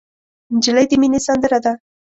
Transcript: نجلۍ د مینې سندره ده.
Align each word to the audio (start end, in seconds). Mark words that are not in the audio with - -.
نجلۍ 0.55 0.85
د 0.89 0.93
مینې 1.01 1.19
سندره 1.27 1.59
ده. 1.65 1.73